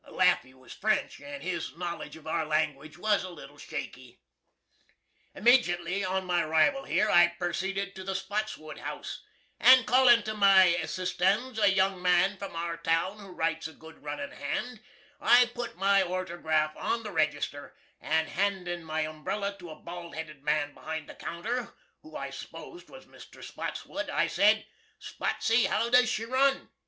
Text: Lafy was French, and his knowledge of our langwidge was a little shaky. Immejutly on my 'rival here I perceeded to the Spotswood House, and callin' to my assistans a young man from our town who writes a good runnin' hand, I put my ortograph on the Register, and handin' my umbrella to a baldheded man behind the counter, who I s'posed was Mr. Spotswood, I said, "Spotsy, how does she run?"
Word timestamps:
Lafy 0.09 0.55
was 0.55 0.73
French, 0.73 1.19
and 1.21 1.43
his 1.43 1.75
knowledge 1.77 2.15
of 2.15 2.25
our 2.25 2.43
langwidge 2.43 2.97
was 2.97 3.23
a 3.23 3.29
little 3.29 3.59
shaky. 3.59 4.19
Immejutly 5.35 6.03
on 6.03 6.25
my 6.25 6.43
'rival 6.43 6.85
here 6.85 7.07
I 7.07 7.27
perceeded 7.27 7.93
to 7.93 8.03
the 8.03 8.15
Spotswood 8.15 8.79
House, 8.79 9.21
and 9.59 9.85
callin' 9.85 10.23
to 10.23 10.33
my 10.33 10.75
assistans 10.81 11.59
a 11.59 11.71
young 11.71 12.01
man 12.01 12.35
from 12.39 12.55
our 12.55 12.77
town 12.77 13.19
who 13.19 13.27
writes 13.27 13.67
a 13.67 13.73
good 13.73 14.01
runnin' 14.03 14.31
hand, 14.31 14.79
I 15.19 15.45
put 15.53 15.77
my 15.77 16.01
ortograph 16.01 16.75
on 16.77 17.03
the 17.03 17.11
Register, 17.11 17.75
and 17.99 18.27
handin' 18.27 18.83
my 18.83 19.01
umbrella 19.01 19.55
to 19.59 19.69
a 19.69 19.75
baldheded 19.75 20.41
man 20.41 20.73
behind 20.73 21.07
the 21.07 21.13
counter, 21.13 21.75
who 22.01 22.15
I 22.15 22.31
s'posed 22.31 22.89
was 22.89 23.05
Mr. 23.05 23.43
Spotswood, 23.43 24.09
I 24.09 24.25
said, 24.25 24.65
"Spotsy, 24.99 25.67
how 25.67 25.91
does 25.91 26.09
she 26.09 26.25
run?" 26.25 26.71